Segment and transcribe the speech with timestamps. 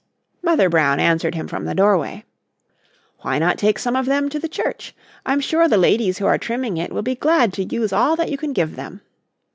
[0.41, 2.23] Mother Brown answered him from the doorway.
[3.19, 4.95] "Why not take some of them to the church?
[5.27, 8.31] I'm sure the ladies who are trimming it will be glad to use all that
[8.31, 9.01] you can give them."